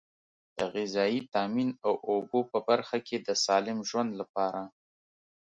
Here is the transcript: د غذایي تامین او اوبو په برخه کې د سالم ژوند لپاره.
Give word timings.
د 0.57 0.59
غذایي 0.73 1.21
تامین 1.33 1.69
او 1.85 1.93
اوبو 2.09 2.39
په 2.51 2.59
برخه 2.69 2.97
کې 3.07 3.17
د 3.19 3.29
سالم 3.45 3.77
ژوند 3.89 4.11
لپاره. 4.19 4.61